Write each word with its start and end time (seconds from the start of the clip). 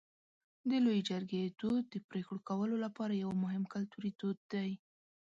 د 0.69 0.71
لویې 0.85 1.05
جرګې 1.09 1.43
دود 1.59 1.83
د 1.93 1.95
پرېکړو 2.09 2.39
کولو 2.49 2.75
لپاره 2.85 3.13
یو 3.23 3.31
مهم 3.43 3.63
کلتوري 3.73 4.11
دود 4.19 4.39
دی. 4.53 4.71